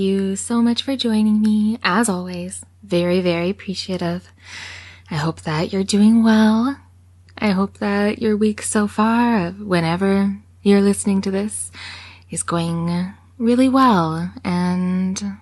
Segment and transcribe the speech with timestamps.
[0.00, 1.78] You so much for joining me.
[1.84, 4.32] As always, very, very appreciative.
[5.10, 6.78] I hope that you're doing well.
[7.38, 11.70] I hope that your week so far, whenever you're listening to this,
[12.30, 14.32] is going really well.
[14.42, 15.36] And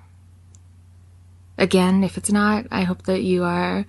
[1.57, 3.87] again, if it's not, I hope that you are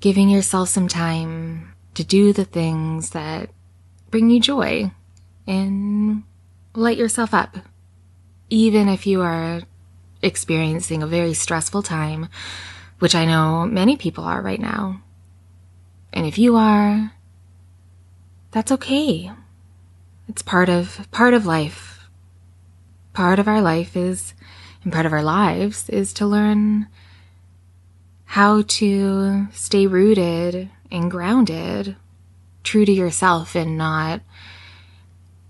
[0.00, 3.50] giving yourself some time to do the things that
[4.10, 4.90] bring you joy
[5.46, 6.24] and
[6.74, 7.56] light yourself up
[8.50, 9.62] even if you are
[10.22, 12.28] experiencing a very stressful time,
[12.98, 15.00] which I know many people are right now.
[16.12, 17.12] And if you are,
[18.50, 19.30] that's okay.
[20.28, 22.08] It's part of, part of life.
[23.12, 24.34] Part of our life is,
[24.82, 26.88] and part of our lives is to learn
[28.24, 31.96] how to stay rooted and grounded,
[32.62, 34.20] true to yourself and not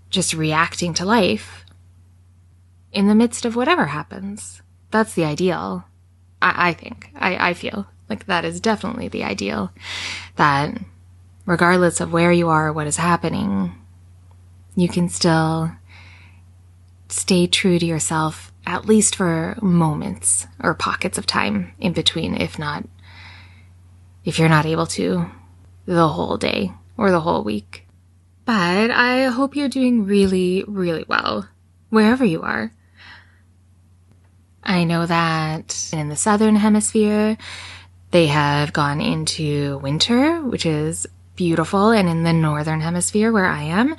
[0.09, 1.60] just reacting to life
[2.91, 4.61] in the midst of whatever happens.
[4.91, 5.85] That's the ideal.
[6.41, 7.09] I, I think.
[7.15, 9.71] I, I feel like that is definitely the ideal.
[10.35, 10.77] That
[11.45, 13.75] regardless of where you are, or what is happening,
[14.75, 15.71] you can still
[17.09, 22.57] stay true to yourself, at least for moments or pockets of time in between, if
[22.59, 22.87] not,
[24.23, 25.29] if you're not able to,
[25.85, 27.87] the whole day or the whole week.
[28.45, 31.47] But I hope you're doing really, really well,
[31.89, 32.71] wherever you are.
[34.63, 37.37] I know that in the southern hemisphere,
[38.11, 41.89] they have gone into winter, which is beautiful.
[41.89, 43.95] And in the northern hemisphere, where I am,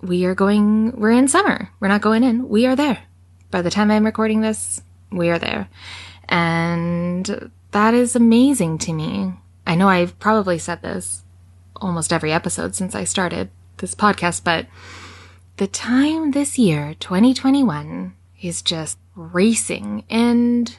[0.00, 1.70] we are going, we're in summer.
[1.80, 2.48] We're not going in.
[2.48, 3.02] We are there.
[3.50, 5.68] By the time I'm recording this, we are there.
[6.28, 9.32] And that is amazing to me.
[9.66, 11.22] I know I've probably said this
[11.76, 14.66] almost every episode since I started this podcast, but
[15.56, 20.04] the time this year, 2021, is just racing.
[20.10, 20.76] And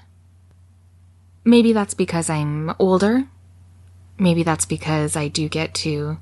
[1.44, 3.25] maybe that's because I'm older.
[4.18, 6.18] Maybe that's because I do get to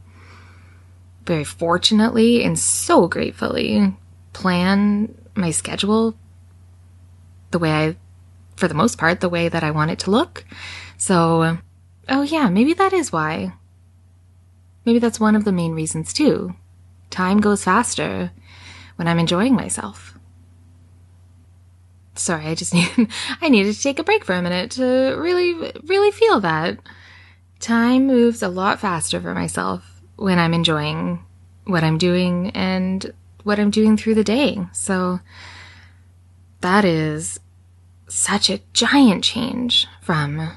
[1.25, 3.95] very fortunately and so gratefully
[4.33, 6.15] plan my schedule
[7.51, 7.95] the way I,
[8.55, 10.43] for the most part, the way that I want it to look.
[10.97, 11.57] So,
[12.09, 13.53] oh yeah, maybe that is why.
[14.85, 16.55] Maybe that's one of the main reasons too.
[17.09, 18.31] Time goes faster
[18.95, 20.12] when I'm enjoying myself.
[22.15, 23.09] Sorry, I just need,
[23.41, 24.83] I needed to take a break for a minute to
[25.17, 26.79] really, really feel that.
[27.59, 31.23] Time moves a lot faster for myself when I'm enjoying
[31.65, 33.13] what I'm doing and
[33.43, 34.59] what I'm doing through the day.
[34.73, 35.19] So
[36.61, 37.39] that is
[38.07, 40.51] such a giant change from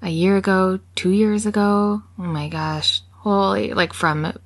[0.00, 2.02] a year ago, two years ago.
[2.18, 3.02] Oh my gosh.
[3.12, 4.38] Holy, like from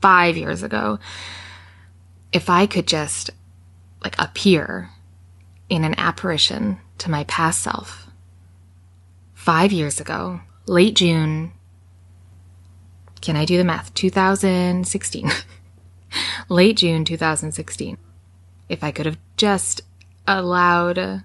[0.00, 0.98] five years ago.
[2.32, 3.30] If I could just
[4.02, 4.90] like appear
[5.70, 8.08] in an apparition to my past self.
[9.32, 11.52] Five years ago, late June,
[13.22, 13.94] can I do the math?
[13.94, 15.30] 2016.
[16.48, 17.96] late June 2016.
[18.68, 19.82] If I could have just
[20.26, 21.24] allowed a,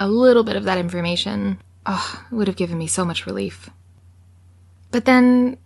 [0.00, 3.70] little bit of that information, oh, it would have given me so much relief.
[4.90, 5.58] But then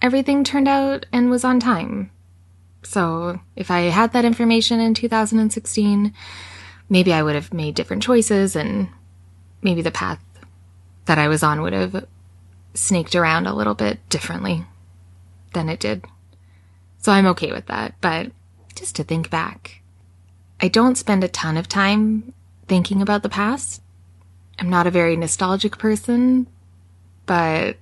[0.00, 2.10] everything turned out and was on time.
[2.82, 6.14] So if I had that information in 2016,
[6.88, 8.88] maybe I would have made different choices and
[9.62, 10.20] maybe the path
[11.06, 12.06] that I was on would have
[12.74, 14.64] snaked around a little bit differently
[15.52, 16.04] than it did.
[16.98, 17.94] So I'm okay with that.
[18.00, 18.32] But
[18.74, 19.82] just to think back,
[20.60, 22.32] I don't spend a ton of time
[22.68, 23.82] thinking about the past.
[24.58, 26.46] I'm not a very nostalgic person,
[27.26, 27.76] but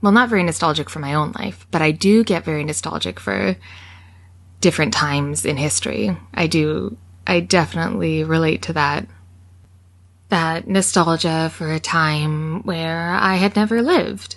[0.00, 3.56] well, not very nostalgic for my own life, but I do get very nostalgic for
[4.60, 6.16] different times in history.
[6.32, 9.06] I do I definitely relate to that.
[10.28, 14.36] That nostalgia for a time where I had never lived.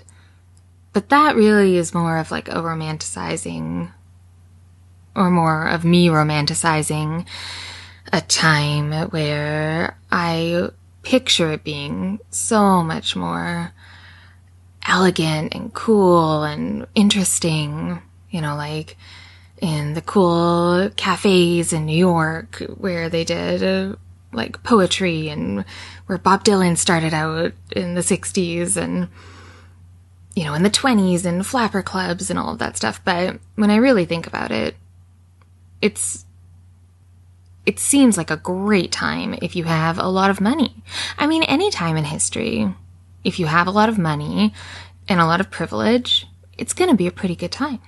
[0.92, 3.92] But that really is more of like a romanticizing,
[5.16, 7.28] or more of me romanticizing
[8.12, 10.70] a time where I
[11.02, 13.74] picture it being so much more
[14.86, 18.02] elegant and cool and interesting.
[18.30, 18.98] You know, like
[19.64, 23.96] in the cool cafes in New York where they did uh,
[24.34, 25.64] like poetry and
[26.06, 29.08] where Bob Dylan started out in the 60s and
[30.36, 33.72] you know in the 20s and flapper clubs and all of that stuff but when
[33.72, 34.76] I really think about it
[35.82, 36.26] it's
[37.66, 40.84] it seems like a great time if you have a lot of money.
[41.18, 42.76] I mean, any time in history,
[43.24, 44.54] if you have a lot of money
[45.08, 46.28] and a lot of privilege,
[46.58, 47.80] it's going to be a pretty good time.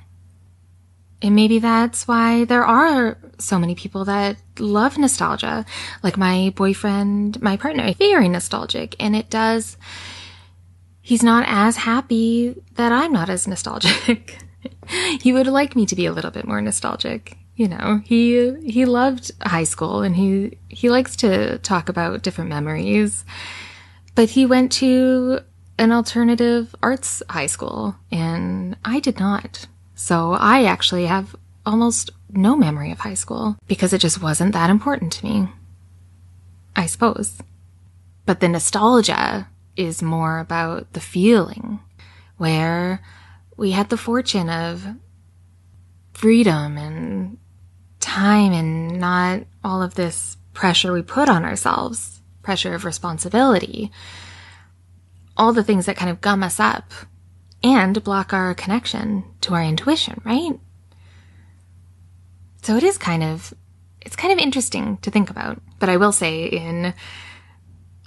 [1.26, 5.66] And maybe that's why there are so many people that love nostalgia.
[6.04, 8.96] Like my boyfriend, my partner, very nostalgic.
[9.00, 9.76] And it does,
[11.02, 14.38] he's not as happy that I'm not as nostalgic.
[15.20, 18.84] he would like me to be a little bit more nostalgic you know, he he
[18.84, 23.24] loved high school and he he likes to talk about different memories.
[24.14, 25.40] But he went to
[25.78, 29.68] an alternative arts high school and I did not.
[29.96, 34.70] So I actually have almost no memory of high school because it just wasn't that
[34.70, 35.50] important to me.
[36.76, 37.42] I suppose.
[38.26, 39.48] But the nostalgia
[39.78, 41.80] is more about the feeling
[42.38, 43.02] where
[43.56, 44.86] we had the fortune of
[46.14, 47.38] freedom and
[48.00, 53.92] time and not all of this pressure we put on ourselves, pressure of responsibility,
[55.38, 56.92] all the things that kind of gum us up
[57.64, 60.60] and block our connection to our intuition, right?
[62.62, 63.54] So it is kind of,
[64.02, 65.62] it's kind of interesting to think about.
[65.80, 66.94] But I will say in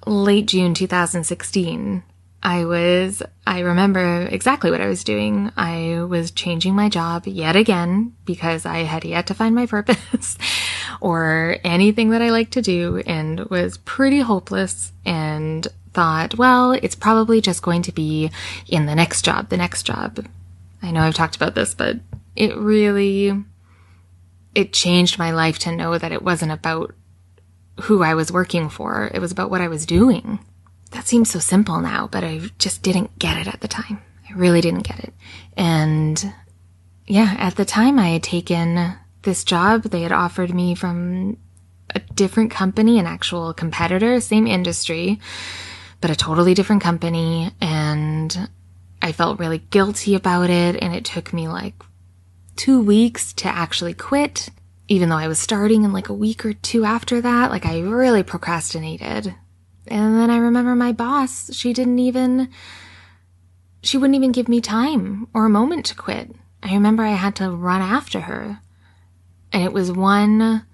[0.06, 2.02] late June 2016,
[2.42, 5.50] I was, I remember exactly what I was doing.
[5.56, 10.38] I was changing my job yet again because I had yet to find my purpose
[11.00, 16.94] or anything that I like to do and was pretty hopeless and thought, well, it's
[16.94, 18.30] probably just going to be
[18.66, 20.26] in the next job, the next job.
[20.82, 21.96] I know I've talked about this, but
[22.36, 23.44] it really,
[24.54, 26.94] it changed my life to know that it wasn't about
[27.82, 29.10] who I was working for.
[29.12, 30.38] It was about what I was doing
[30.90, 34.00] that seems so simple now, but I just didn't get it at the time.
[34.28, 35.12] I really didn't get it.
[35.56, 36.32] And
[37.06, 39.82] yeah, at the time I had taken this job.
[39.82, 41.36] They had offered me from
[41.94, 45.20] a different company, an actual competitor, same industry,
[46.00, 47.50] but a totally different company.
[47.60, 48.48] And
[49.02, 50.76] I felt really guilty about it.
[50.82, 51.74] And it took me like
[52.56, 54.48] two weeks to actually quit,
[54.88, 57.50] even though I was starting in like a week or two after that.
[57.50, 59.34] Like I really procrastinated
[59.90, 62.48] and then I remember my boss, she didn't even,
[63.82, 66.34] she wouldn't even give me time or a moment to quit.
[66.62, 68.60] I remember I had to run after her.
[69.52, 70.66] And it was one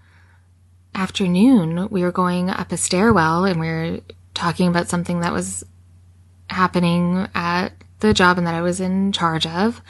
[0.95, 4.01] afternoon, we were going up a stairwell and we were
[4.35, 5.65] talking about something that was
[6.51, 7.71] happening at
[8.01, 9.81] the job and that I was in charge of.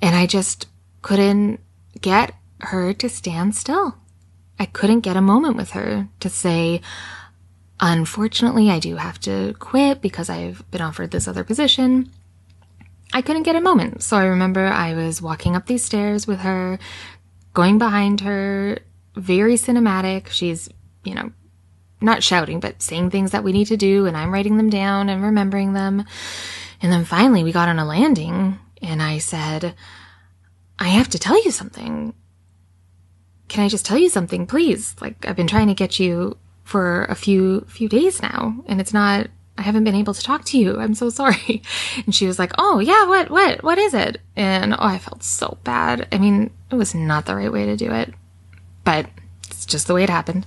[0.00, 0.66] And I just
[1.02, 1.60] couldn't
[2.00, 3.96] get her to stand still.
[4.58, 6.80] I couldn't get a moment with her to say,
[7.84, 12.12] Unfortunately, I do have to quit because I've been offered this other position.
[13.12, 14.04] I couldn't get a moment.
[14.04, 16.78] So I remember I was walking up these stairs with her,
[17.54, 18.78] going behind her,
[19.16, 20.28] very cinematic.
[20.28, 20.68] She's,
[21.02, 21.32] you know,
[22.02, 25.08] not shouting, but saying things that we need to do, and I'm writing them down
[25.08, 26.04] and remembering them.
[26.80, 29.74] And then finally we got on a landing, and I said,
[30.78, 32.14] I have to tell you something.
[33.48, 34.96] Can I just tell you something, please?
[35.00, 38.94] Like, I've been trying to get you for a few few days now and it's
[38.94, 39.26] not
[39.58, 40.78] I haven't been able to talk to you.
[40.78, 41.62] I'm so sorry.
[42.06, 45.22] And she was like, "Oh, yeah, what what what is it?" And oh, I felt
[45.22, 46.08] so bad.
[46.10, 48.14] I mean, it was not the right way to do it.
[48.82, 49.10] But
[49.50, 50.46] it's just the way it happened.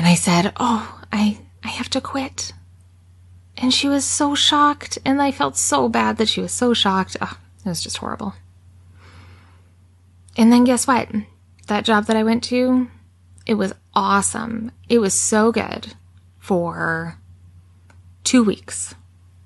[0.00, 2.54] And I said, "Oh, I I have to quit."
[3.58, 7.18] And she was so shocked, and I felt so bad that she was so shocked.
[7.20, 8.32] Oh, it was just horrible.
[10.38, 11.10] And then guess what?
[11.66, 12.88] That job that I went to,
[13.44, 14.72] it was awesome.
[14.88, 15.92] It was so good
[16.38, 17.18] for
[18.24, 18.94] two weeks,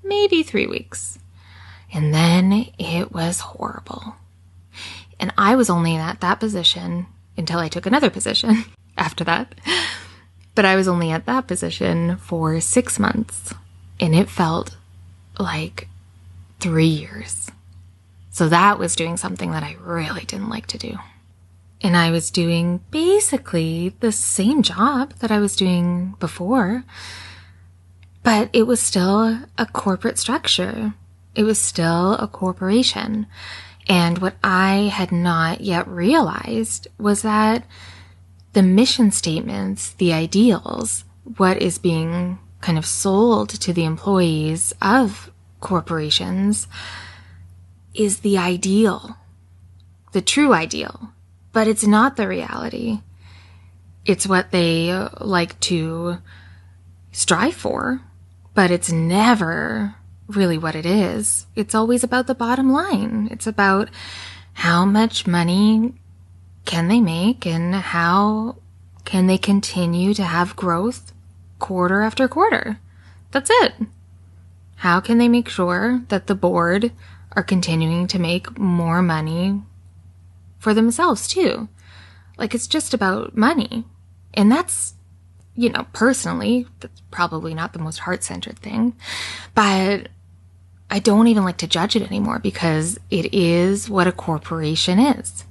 [0.05, 1.19] maybe three weeks.
[1.93, 4.15] And then it was horrible.
[5.19, 7.07] And I was only at that position
[7.37, 9.53] until I took another position after that.
[10.55, 13.55] But I was only at that position for six months
[14.01, 14.77] and it felt
[15.39, 15.89] like
[16.61, 17.51] three years.
[18.31, 20.99] So that was doing something that I really didn't like to do.
[21.81, 26.85] And I was doing basically the same job that I was doing before,
[28.23, 30.95] but it was still a corporate structure.
[31.35, 33.27] It was still a corporation.
[33.87, 37.65] And what I had not yet realized was that
[38.55, 41.05] the mission statements, the ideals,
[41.37, 45.31] what is being kind of sold to the employees of
[45.61, 46.67] corporations
[47.95, 49.17] is the ideal
[50.15, 51.11] the true ideal,
[51.53, 53.01] but it's not the reality.
[54.07, 56.19] It's what they like to
[57.11, 58.01] strive for,
[58.55, 59.97] but it's never
[60.29, 61.47] really what it is.
[61.57, 63.29] It's always about the bottom line.
[63.33, 63.91] It's about
[64.53, 65.95] how much money
[66.65, 68.57] can they make and how
[69.05, 71.13] can they continue to have growth
[71.59, 72.79] quarter after quarter?
[73.31, 73.75] That's it.
[74.77, 76.93] How can they make sure that the board
[77.33, 79.63] are continuing to make more money
[80.59, 81.69] for themselves too?
[82.37, 83.85] Like it's just about money.
[84.35, 84.95] And that's,
[85.55, 88.95] you know, personally, that's probably not the most heart centered thing,
[89.55, 90.09] but
[90.91, 95.45] I don't even like to judge it anymore because it is what a corporation is.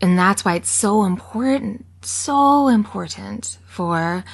[0.00, 4.24] And that's why it's so important, so important for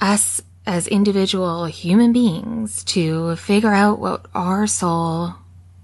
[0.00, 5.34] us as individual human beings to figure out what our soul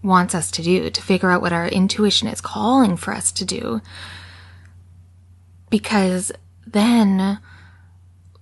[0.02, 3.44] wants us to do, to figure out what our intuition is calling for us to
[3.44, 3.80] do.
[5.70, 6.32] Because
[6.66, 7.38] then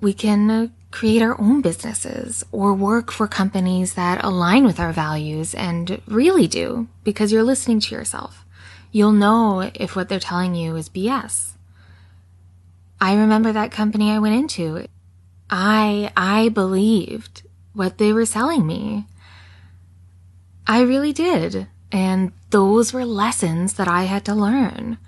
[0.01, 5.55] we can create our own businesses or work for companies that align with our values
[5.55, 8.45] and really do because you're listening to yourself.
[8.93, 11.53] You'll know if what they're telling you is BS.
[13.01, 14.87] I remember that company I went into.
[15.49, 17.43] I, I believed
[17.73, 19.07] what they were selling me.
[20.67, 21.67] I really did.
[21.93, 24.99] And those were lessons that I had to learn.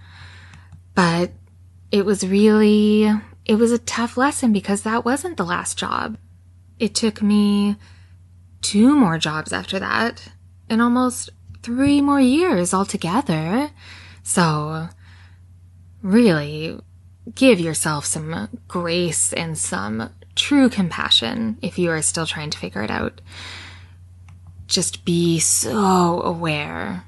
[0.95, 1.33] But
[1.91, 3.11] it was really
[3.45, 6.17] it was a tough lesson because that wasn't the last job.
[6.79, 7.77] It took me
[8.61, 10.29] two more jobs after that
[10.69, 11.31] and almost
[11.63, 13.71] three more years altogether.
[14.23, 14.89] So,
[16.03, 16.79] really,
[17.35, 22.83] give yourself some grace and some true compassion if you are still trying to figure
[22.83, 23.21] it out.
[24.67, 27.05] Just be so aware.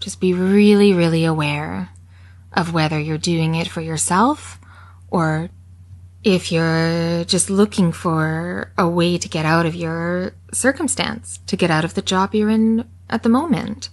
[0.00, 1.90] Just be really, really aware
[2.52, 4.60] of whether you're doing it for yourself
[5.10, 5.50] or
[6.22, 11.70] if you're just looking for a way to get out of your circumstance, to get
[11.70, 13.90] out of the job you're in at the moment.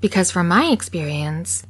[0.00, 1.66] Because from my experience,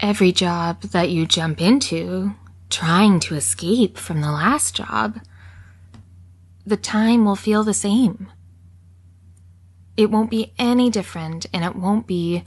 [0.00, 2.34] every job that you jump into,
[2.70, 5.20] trying to escape from the last job,
[6.66, 8.28] the time will feel the same.
[9.96, 12.44] It won't be any different and it won't be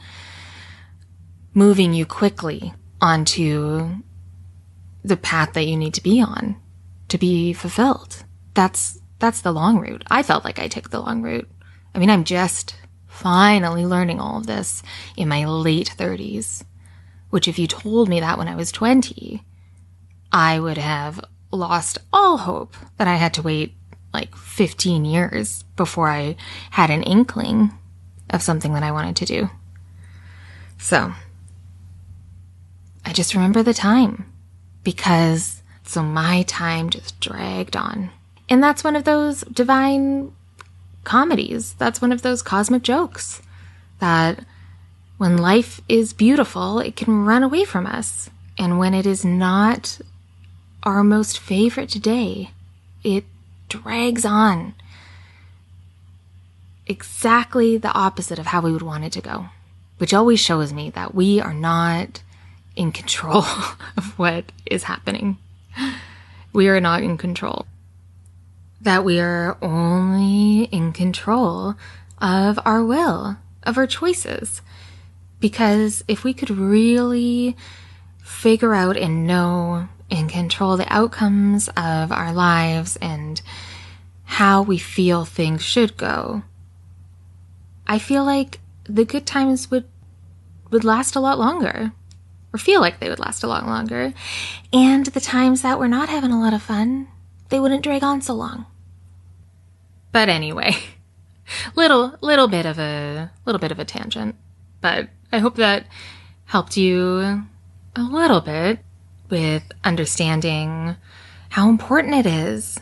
[1.54, 4.02] moving you quickly onto
[5.04, 6.58] the path that you need to be on
[7.08, 8.24] to be fulfilled.
[8.54, 10.04] That's that's the long route.
[10.10, 11.50] I felt like I took the long route.
[11.96, 12.76] I mean, I'm just
[13.18, 14.84] finally learning all of this
[15.16, 16.64] in my late 30s,
[17.32, 19.44] which if you told me that when I was 20,
[20.32, 21.20] I would have
[21.52, 23.74] lost all hope that I had to wait
[24.14, 26.36] like 15 years before I
[26.72, 27.72] had an inkling
[28.30, 29.50] of something that I wanted to do.
[30.78, 31.14] So,
[33.04, 34.32] I just remember the time
[34.84, 38.12] because so my time just dragged on.
[38.48, 40.34] And that's one of those divine
[41.08, 41.74] comedies.
[41.76, 43.42] That's one of those cosmic jokes
[44.00, 44.44] that
[45.18, 48.30] when life is beautiful, it can run away from us.
[48.58, 50.00] And when it is not
[50.84, 52.52] our most favorite day,
[53.04, 53.24] it
[53.70, 54.76] drags on.
[56.86, 59.46] Exactly the opposite of how we would want it to go,
[60.00, 62.22] which always shows me that we are not
[62.76, 63.46] in control
[63.98, 65.38] of what is happening.
[66.52, 67.66] We are not in control.
[68.82, 71.76] That we are only in control
[72.20, 74.62] of our will, of our choices.
[75.40, 77.56] Because if we could really
[78.24, 83.42] figure out and know and control the outcomes of our lives and
[84.24, 86.44] how we feel things should go,
[87.88, 89.86] I feel like the good times would
[90.70, 91.94] would last a lot longer
[92.54, 94.14] or feel like they would last a lot longer.
[94.74, 97.08] And the times that we're not having a lot of fun,
[97.50, 98.66] they wouldn't drag on so long.
[100.12, 100.76] But anyway,
[101.76, 104.36] little little bit of a little bit of a tangent,
[104.82, 105.86] but I hope that
[106.46, 107.46] helped you
[107.96, 108.80] a little bit
[109.30, 110.96] with understanding
[111.50, 112.80] how important it is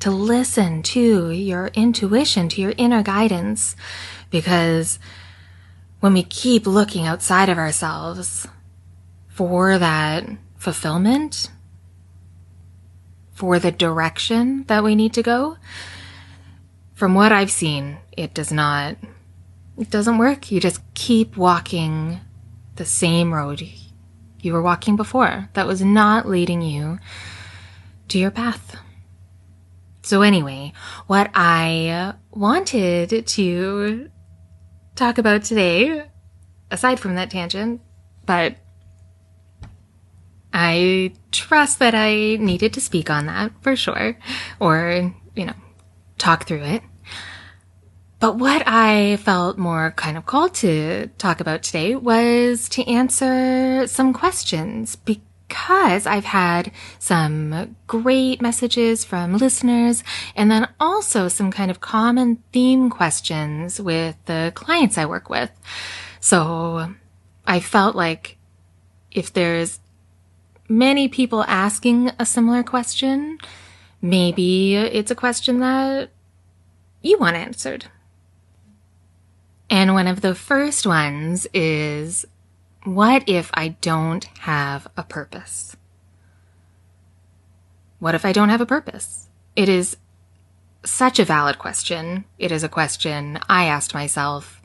[0.00, 3.74] to listen to your intuition, to your inner guidance,
[4.30, 4.98] because
[6.00, 8.46] when we keep looking outside of ourselves,
[9.38, 11.48] for that fulfillment,
[13.38, 15.56] for the direction that we need to go.
[16.94, 18.96] From what I've seen, it does not,
[19.78, 20.50] it doesn't work.
[20.50, 22.18] You just keep walking
[22.74, 23.62] the same road
[24.40, 26.98] you were walking before that was not leading you
[28.08, 28.76] to your path.
[30.02, 30.72] So anyway,
[31.06, 34.10] what I wanted to
[34.96, 36.06] talk about today
[36.72, 37.82] aside from that tangent,
[38.26, 38.56] but
[40.52, 44.18] I trust that I needed to speak on that for sure,
[44.60, 45.54] or, you know,
[46.16, 46.82] talk through it.
[48.20, 53.86] But what I felt more kind of called to talk about today was to answer
[53.86, 60.02] some questions because I've had some great messages from listeners
[60.34, 65.50] and then also some kind of common theme questions with the clients I work with.
[66.18, 66.92] So
[67.46, 68.36] I felt like
[69.12, 69.78] if there's
[70.68, 73.38] many people asking a similar question,
[74.00, 76.10] maybe it's a question that
[77.02, 77.86] you want answered.
[79.70, 82.24] And one of the first ones is,
[82.84, 85.76] what if I don't have a purpose?
[87.98, 89.28] What if I don't have a purpose?
[89.56, 89.96] It is
[90.84, 92.24] such a valid question.
[92.38, 94.62] It is a question I asked myself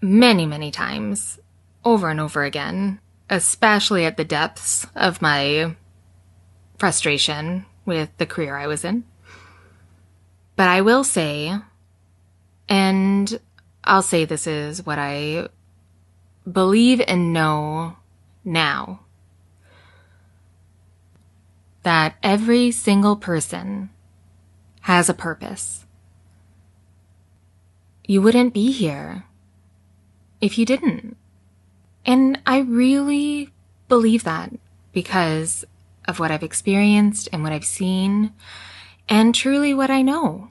[0.00, 1.38] many, many times
[1.84, 3.00] over and over again,
[3.30, 5.76] especially at the depths of my
[6.78, 9.04] frustration with the career I was in.
[10.56, 11.56] But I will say,
[12.68, 13.40] and
[13.82, 15.48] I'll say this is what I
[16.50, 17.96] believe and know
[18.44, 19.00] now
[21.82, 23.90] that every single person
[24.82, 25.86] has a purpose.
[28.06, 29.24] You wouldn't be here
[30.40, 31.16] if you didn't.
[32.06, 33.50] And I really
[33.88, 34.52] believe that
[34.92, 35.64] because
[36.06, 38.32] of what I've experienced and what I've seen
[39.08, 40.50] and truly what I know.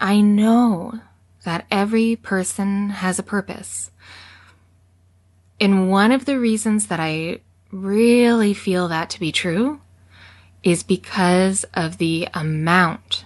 [0.00, 1.00] I know
[1.44, 3.90] that every person has a purpose.
[5.60, 7.40] And one of the reasons that I
[7.72, 9.80] really feel that to be true
[10.62, 13.24] is because of the amount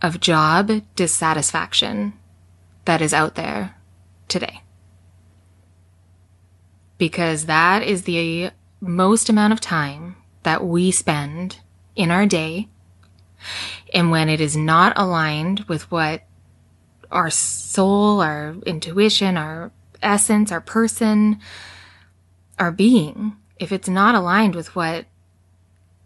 [0.00, 2.12] of job dissatisfaction
[2.84, 3.76] that is out there
[4.28, 4.62] today.
[6.98, 8.50] Because that is the
[8.80, 11.58] most amount of time that we spend
[11.96, 12.68] in our day.
[13.94, 16.22] And when it is not aligned with what
[17.10, 21.40] our soul, our intuition, our essence, our person,
[22.58, 25.06] our being, if it's not aligned with what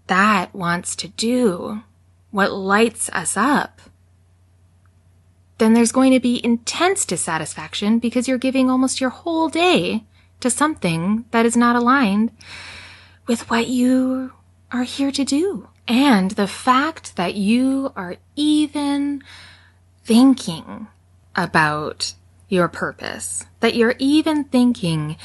[0.07, 1.83] that wants to do,
[2.31, 3.81] what lights us up,
[5.59, 10.05] then there's going to be intense dissatisfaction because you're giving almost your whole day
[10.43, 12.31] to something that is not aligned
[13.27, 14.33] with what you
[14.71, 15.69] are here to do.
[15.89, 19.23] And the fact that you are even
[20.05, 20.89] thinking
[21.35, 22.15] about
[22.49, 25.17] your purpose, that you're even thinking,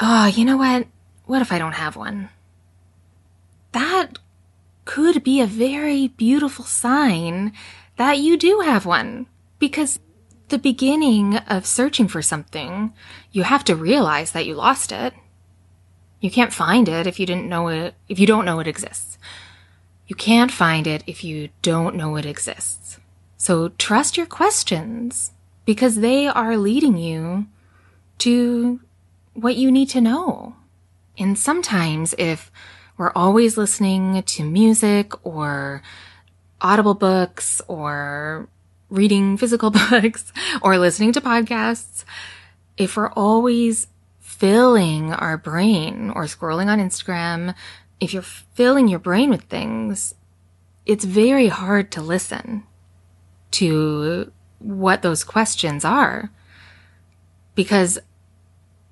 [0.00, 0.86] oh, you know what?
[1.26, 2.30] What if I don't have one?
[3.72, 4.18] That
[4.84, 7.52] could be a very beautiful sign
[7.96, 9.26] that you do have one.
[9.58, 9.98] Because
[10.48, 12.92] the beginning of searching for something,
[13.32, 15.14] you have to realize that you lost it.
[16.20, 19.18] You can't find it if you didn't know it, if you don't know it exists.
[20.06, 22.98] You can't find it if you don't know it exists.
[23.36, 25.32] So trust your questions
[25.64, 27.46] because they are leading you
[28.18, 28.80] to
[29.34, 30.56] what you need to know.
[31.18, 32.50] And sometimes if
[32.96, 35.82] we're always listening to music or
[36.60, 38.48] audible books or
[38.90, 42.04] reading physical books or listening to podcasts,
[42.76, 43.88] if we're always
[44.20, 47.54] filling our brain or scrolling on Instagram,
[48.00, 50.14] if you're filling your brain with things,
[50.86, 52.64] it's very hard to listen
[53.50, 56.30] to what those questions are
[57.54, 57.98] because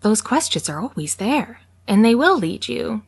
[0.01, 3.03] those questions are always there and they will lead you,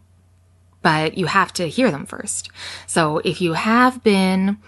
[0.83, 2.51] but you have to hear them first.
[2.87, 4.59] So if you have been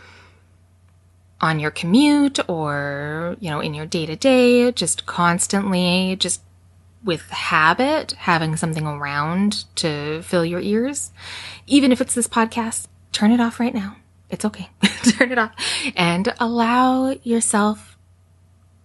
[1.41, 6.43] on your commute or, you know, in your day to day, just constantly, just
[7.03, 11.13] with habit, having something around to fill your ears,
[11.67, 13.97] even if it's this podcast, turn it off right now.
[14.29, 14.69] It's okay.
[15.03, 15.53] Turn it off
[15.97, 17.99] and allow yourself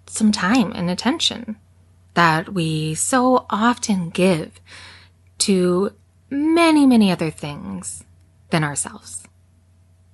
[0.08, 1.58] some time and attention
[2.16, 4.60] that we so often give
[5.38, 5.92] to
[6.30, 8.04] many, many other things
[8.50, 9.25] than ourselves.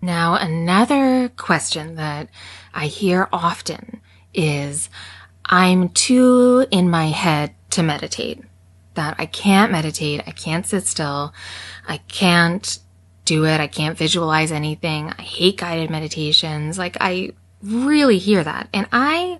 [0.01, 2.29] Now, another question that
[2.73, 4.01] I hear often
[4.33, 4.89] is,
[5.45, 8.43] I'm too in my head to meditate.
[8.95, 10.23] That I can't meditate.
[10.25, 11.33] I can't sit still.
[11.87, 12.79] I can't
[13.25, 13.59] do it.
[13.59, 15.13] I can't visualize anything.
[15.17, 16.77] I hate guided meditations.
[16.77, 18.69] Like I really hear that.
[18.73, 19.39] And I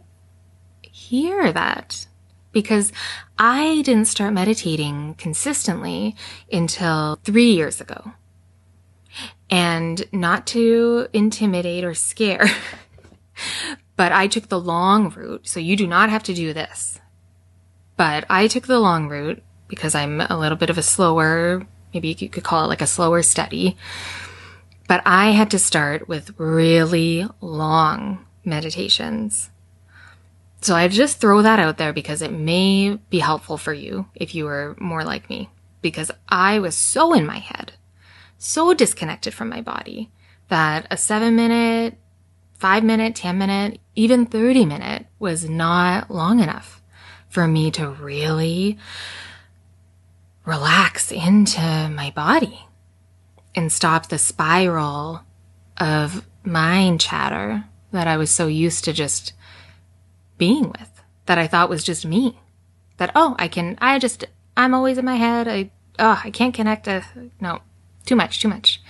[0.81, 2.05] hear that
[2.51, 2.93] because
[3.37, 6.15] I didn't start meditating consistently
[6.51, 8.13] until three years ago.
[9.51, 12.47] And not to intimidate or scare,
[13.95, 15.47] but I took the long route.
[15.47, 16.99] So you do not have to do this.
[17.97, 22.15] But I took the long route because I'm a little bit of a slower, maybe
[22.17, 23.77] you could call it like a slower study.
[24.87, 29.49] But I had to start with really long meditations.
[30.61, 34.35] So I just throw that out there because it may be helpful for you if
[34.35, 35.49] you are more like me.
[35.81, 37.73] Because I was so in my head,
[38.41, 40.09] so disconnected from my body
[40.47, 41.95] that a seven minute,
[42.55, 46.81] five minute, 10 minute, even 30 minute was not long enough
[47.29, 48.77] for me to really
[50.45, 52.65] relax into my body
[53.53, 55.21] and stop the spiral
[55.77, 59.33] of mind chatter that I was so used to just
[60.37, 62.39] being with that I thought was just me.
[62.97, 64.25] That, oh, I can, I just,
[64.57, 65.47] I'm always in my head.
[65.47, 66.87] I, oh, I can't connect.
[66.87, 67.03] A,
[67.39, 67.61] no,
[68.05, 68.81] too much, too much.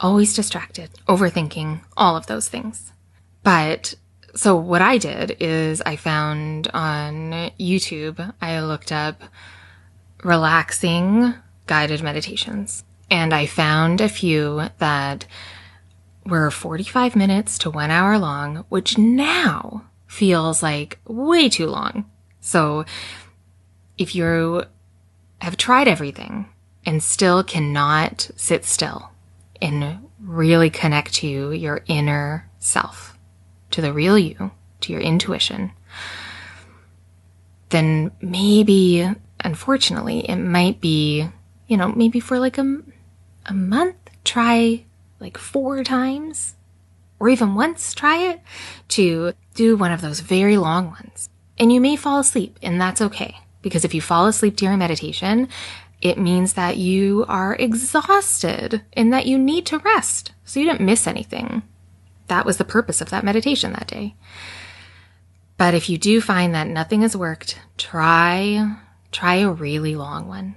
[0.00, 2.92] Always distracted, overthinking, all of those things.
[3.42, 3.94] But
[4.34, 9.22] so what I did is I found on YouTube, I looked up
[10.22, 11.34] relaxing
[11.66, 15.26] guided meditations and I found a few that
[16.26, 22.08] were 45 minutes to one hour long, which now feels like way too long.
[22.40, 22.84] So
[23.96, 24.64] if you
[25.40, 26.48] have tried everything
[26.84, 29.10] and still cannot sit still
[29.60, 33.18] and really connect to your inner self,
[33.70, 35.72] to the real you, to your intuition,
[37.70, 39.08] then maybe,
[39.44, 41.28] unfortunately, it might be,
[41.66, 42.82] you know, maybe for like a,
[43.46, 44.84] a month, try
[45.20, 46.54] like four times
[47.18, 48.40] or even once try it
[48.88, 51.28] to do one of those very long ones.
[51.58, 55.48] And you may fall asleep and that's okay because if you fall asleep during meditation,
[56.00, 60.32] it means that you are exhausted and that you need to rest.
[60.44, 61.62] So you didn't miss anything.
[62.28, 64.14] That was the purpose of that meditation that day.
[65.56, 68.76] But if you do find that nothing has worked, try,
[69.10, 70.54] try a really long one.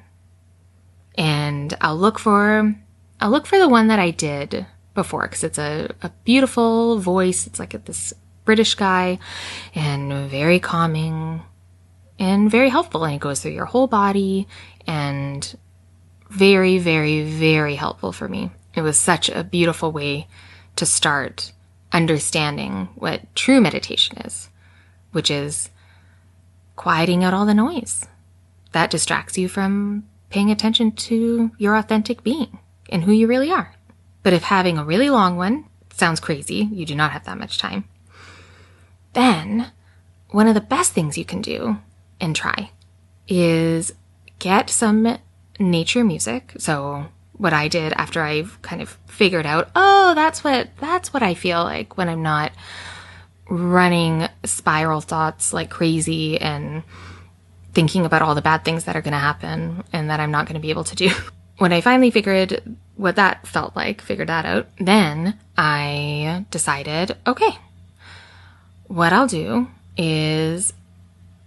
[1.16, 2.76] And I'll look for
[3.20, 7.46] I'll look for the one that I did before because it's a, a beautiful voice.
[7.46, 8.14] It's like this
[8.46, 9.20] British guy
[9.76, 11.42] and very calming
[12.18, 13.04] and very helpful.
[13.04, 14.48] And it goes through your whole body
[14.88, 15.58] and
[16.30, 18.52] very, very, very helpful for me.
[18.74, 20.28] It was such a beautiful way
[20.78, 21.52] to start
[21.92, 24.50] understanding what true meditation is,
[25.12, 25.70] which is
[26.76, 28.08] quieting out all the noise
[28.72, 33.76] that distracts you from paying attention to your authentic being and who you really are.
[34.24, 37.58] But if having a really long one sounds crazy, you do not have that much
[37.58, 37.84] time,
[39.14, 39.72] then
[40.30, 41.78] one of the best things you can do
[42.22, 42.72] and try
[43.28, 43.94] is
[44.42, 45.20] get some
[45.60, 46.54] nature music.
[46.58, 51.24] So what I did after I've kind of figured out, oh, that's what that's what
[51.24, 52.52] I feel like when I'm not
[53.48, 56.84] running spiral thoughts like crazy and
[57.74, 60.46] thinking about all the bad things that are going to happen and that I'm not
[60.46, 61.10] going to be able to do.
[61.58, 67.58] when I finally figured what that felt like, figured that out, then I decided, okay,
[68.88, 70.74] what I'll do is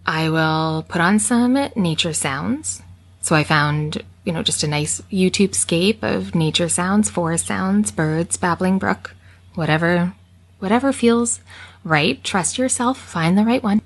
[0.07, 2.83] I will put on some nature sounds.
[3.25, 7.91] So I found, you know, just a nice YouTube scape of nature sounds, forest sounds,
[7.91, 9.15] birds, babbling brook,
[9.55, 10.13] whatever,
[10.59, 11.41] whatever feels
[11.85, 12.23] right.
[12.23, 13.81] Trust yourself, find the right one.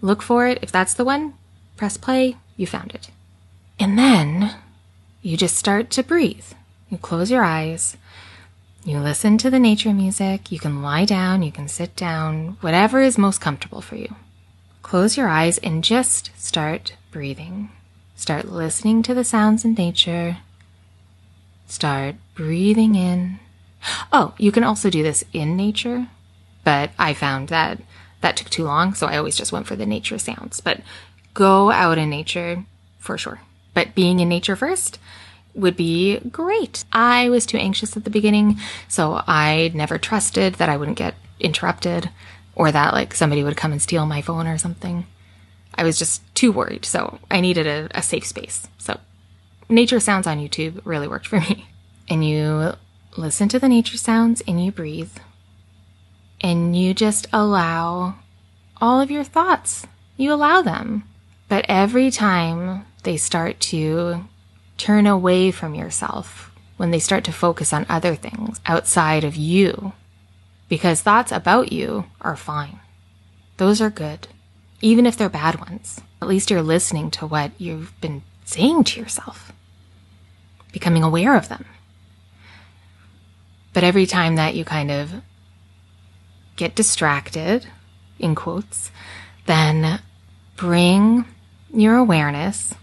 [0.00, 0.58] Look for it.
[0.62, 1.34] If that's the one,
[1.76, 3.10] press play, you found it.
[3.78, 4.54] And then
[5.20, 6.46] you just start to breathe.
[6.88, 7.98] You close your eyes.
[8.86, 10.50] You listen to the nature music.
[10.50, 14.16] You can lie down, you can sit down, whatever is most comfortable for you.
[14.80, 17.68] Close your eyes and just start breathing.
[18.22, 20.36] Start listening to the sounds in nature.
[21.66, 23.40] Start breathing in.
[24.12, 26.06] Oh, you can also do this in nature,
[26.62, 27.80] but I found that
[28.20, 30.60] that took too long, so I always just went for the nature sounds.
[30.60, 30.82] But
[31.34, 32.64] go out in nature
[33.00, 33.40] for sure.
[33.74, 35.00] But being in nature first
[35.52, 36.84] would be great.
[36.92, 41.16] I was too anxious at the beginning, so I never trusted that I wouldn't get
[41.40, 42.08] interrupted
[42.54, 45.06] or that like somebody would come and steal my phone or something.
[45.74, 48.66] I was just too worried, so I needed a, a safe space.
[48.78, 48.98] So
[49.68, 51.66] nature sounds on YouTube really worked for me.
[52.08, 52.72] And you
[53.16, 55.16] listen to the nature sounds and you breathe.
[56.40, 58.16] And you just allow
[58.80, 59.86] all of your thoughts.
[60.16, 61.04] You allow them.
[61.48, 64.24] But every time they start to
[64.76, 69.92] turn away from yourself, when they start to focus on other things outside of you,
[70.68, 72.80] because thoughts about you are fine.
[73.58, 74.26] Those are good,
[74.82, 76.00] even if they're bad ones.
[76.20, 79.52] At least you're listening to what you've been saying to yourself,
[80.72, 81.64] becoming aware of them.
[83.72, 85.22] But every time that you kind of
[86.56, 87.66] get distracted,
[88.18, 88.90] in quotes,
[89.46, 90.00] then
[90.56, 91.24] bring
[91.74, 92.74] your awareness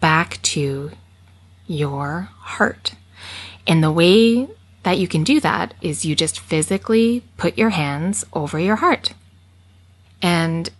[0.00, 0.90] back to
[1.66, 2.94] your heart.
[3.66, 4.48] And the way
[4.82, 9.14] that you can do that is you just physically put your hands over your heart.
[10.20, 10.70] And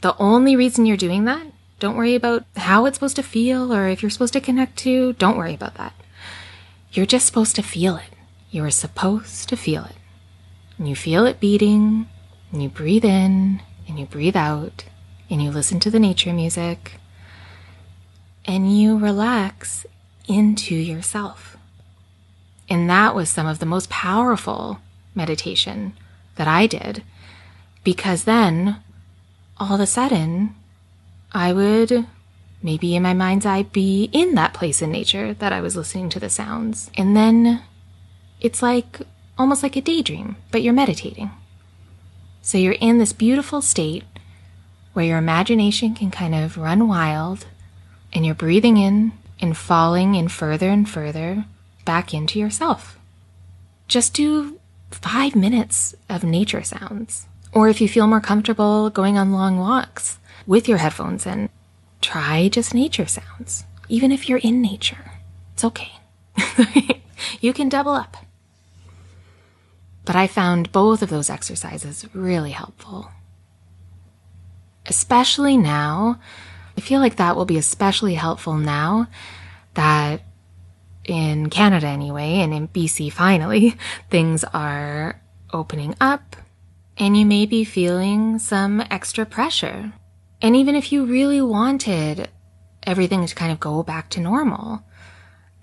[0.00, 1.46] the only reason you're doing that,
[1.78, 5.14] don't worry about how it's supposed to feel or if you're supposed to connect to,
[5.14, 5.94] don't worry about that.
[6.92, 8.10] You're just supposed to feel it.
[8.50, 9.96] You are supposed to feel it.
[10.78, 12.08] And you feel it beating,
[12.50, 14.84] and you breathe in, and you breathe out,
[15.28, 16.94] and you listen to the nature music,
[18.44, 19.86] and you relax
[20.26, 21.56] into yourself.
[22.68, 24.78] And that was some of the most powerful
[25.14, 25.92] meditation
[26.36, 27.02] that I did
[27.84, 28.76] because then
[29.60, 30.54] all of a sudden
[31.32, 32.06] I would
[32.62, 36.08] maybe in my mind's eye be in that place in nature that I was listening
[36.10, 36.90] to the sounds.
[36.96, 37.62] And then
[38.40, 39.00] it's like
[39.38, 41.30] almost like a daydream, but you're meditating.
[42.42, 44.04] So you're in this beautiful state
[44.92, 47.46] where your imagination can kind of run wild
[48.12, 51.44] and you're breathing in and falling in further and further
[51.84, 52.98] back into yourself.
[53.88, 54.58] Just do
[54.90, 57.26] five minutes of nature sounds.
[57.52, 61.48] Or if you feel more comfortable going on long walks with your headphones in,
[62.00, 63.64] try just nature sounds.
[63.88, 65.12] Even if you're in nature,
[65.54, 65.92] it's okay.
[67.40, 68.16] you can double up.
[70.04, 73.10] But I found both of those exercises really helpful.
[74.86, 76.20] Especially now,
[76.76, 79.08] I feel like that will be especially helpful now
[79.74, 80.22] that
[81.04, 83.76] in Canada anyway, and in BC finally,
[84.10, 85.20] things are
[85.52, 86.36] opening up
[87.00, 89.92] and you may be feeling some extra pressure.
[90.42, 92.28] And even if you really wanted
[92.82, 94.84] everything to kind of go back to normal,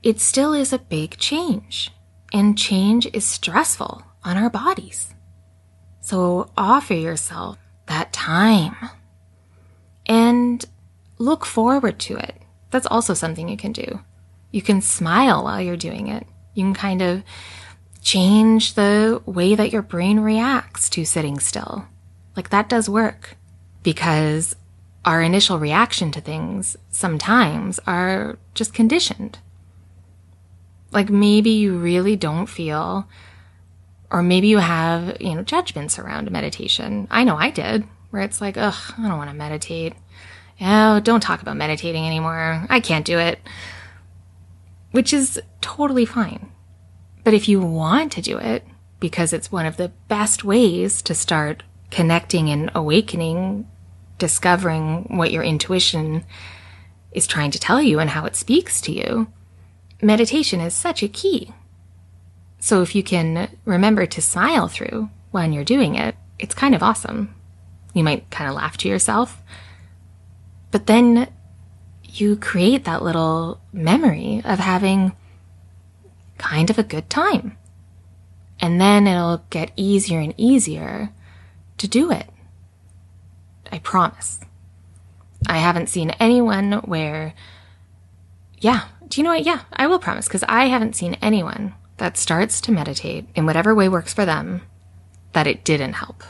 [0.01, 1.91] it still is a big change.
[2.33, 5.13] And change is stressful on our bodies.
[6.01, 8.75] So offer yourself that time
[10.07, 10.65] and
[11.19, 12.35] look forward to it.
[12.71, 14.01] That's also something you can do.
[14.51, 16.25] You can smile while you're doing it.
[16.55, 17.23] You can kind of
[18.07, 21.85] change the way that your brain reacts to sitting still.
[22.37, 23.35] Like that does work
[23.83, 24.55] because
[25.03, 29.39] our initial reaction to things sometimes are just conditioned.
[30.91, 33.09] Like maybe you really don't feel,
[34.09, 37.09] or maybe you have, you know, judgments around meditation.
[37.11, 39.93] I know I did, where it's like, ugh, I don't want to meditate.
[40.61, 42.65] Oh, don't talk about meditating anymore.
[42.69, 43.39] I can't do it
[44.91, 46.51] which is totally fine.
[47.27, 48.65] But if you want to do it,
[49.01, 51.61] because it's one of the best ways to start
[51.91, 53.67] connecting and awakening,
[54.17, 56.23] discovering what your intuition
[57.11, 59.27] is trying to tell you and how it speaks to you,
[60.01, 61.51] meditation is such a key.
[62.59, 66.81] So if you can remember to smile through when you're doing it, it's kind of
[66.81, 67.35] awesome.
[67.93, 69.43] You might kind of laugh to yourself,
[70.71, 71.27] but then
[72.05, 75.11] you create that little memory of having
[76.37, 77.57] kind of a good time.
[78.59, 81.11] And then it'll get easier and easier
[81.77, 82.29] to do it.
[83.71, 84.39] I promise.
[85.47, 87.33] I haven't seen anyone where,
[88.57, 89.45] yeah, do you know what?
[89.45, 93.75] Yeah, I will promise because I haven't seen anyone that starts to meditate in whatever
[93.75, 94.61] way works for them
[95.33, 96.23] that it didn't help.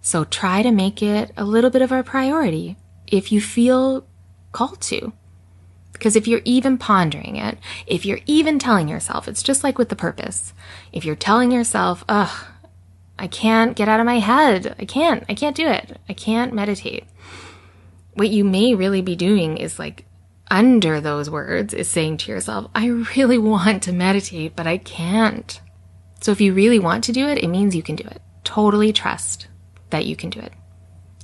[0.00, 2.76] So try to make it a little bit of a priority.
[3.06, 4.06] If you feel
[4.52, 5.12] called to.
[5.92, 9.88] Because if you're even pondering it, if you're even telling yourself, it's just like with
[9.88, 10.52] the purpose.
[10.92, 12.46] If you're telling yourself, ugh,
[13.18, 14.74] I can't get out of my head.
[14.78, 15.98] I can't, I can't do it.
[16.08, 17.04] I can't meditate.
[18.14, 20.06] What you may really be doing is like
[20.50, 25.60] under those words is saying to yourself, I really want to meditate, but I can't.
[26.20, 28.22] So if you really want to do it, it means you can do it.
[28.44, 29.48] Totally trust
[29.90, 30.52] that you can do it.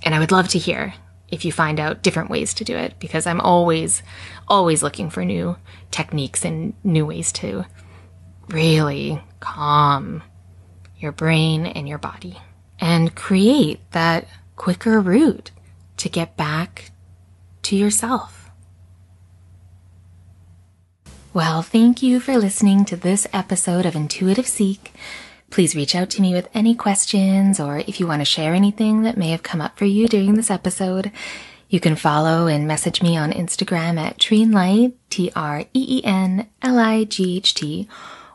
[0.02, 0.94] And I would love to hear
[1.28, 4.02] if you find out different ways to do it because I'm always,
[4.48, 5.56] always looking for new
[5.90, 7.64] techniques and new ways to
[8.48, 10.22] really calm
[10.98, 12.38] your brain and your body
[12.78, 15.50] and create that quicker route
[15.96, 16.92] to get back
[17.62, 18.50] to yourself.
[21.34, 24.94] Well, thank you for listening to this episode of Intuitive Seek.
[25.50, 29.02] Please reach out to me with any questions or if you want to share anything
[29.02, 31.12] that may have come up for you during this episode.
[31.68, 35.48] You can follow and message me on Instagram at Treenlight, T-R-E-E-N-L-I-G-H-T,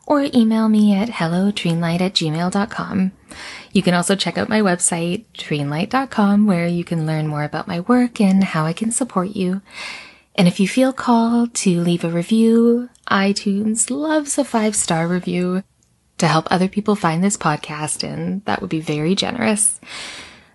[0.05, 3.11] or email me at hellotreenlight at gmail.com.
[3.71, 7.79] You can also check out my website, treenlight.com, where you can learn more about my
[7.81, 9.61] work and how I can support you.
[10.35, 15.63] And if you feel called to leave a review, iTunes loves a five star review
[16.21, 19.81] to help other people find this podcast, and that would be very generous.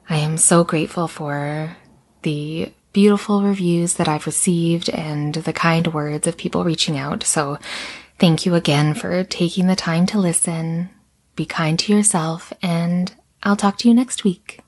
[0.08, 1.76] I am so grateful for
[2.22, 7.24] the beautiful reviews that I've received and the kind words of people reaching out.
[7.24, 7.58] So
[8.18, 10.88] thank you again for taking the time to listen.
[11.34, 14.60] Be kind to yourself, and I'll talk to you next week.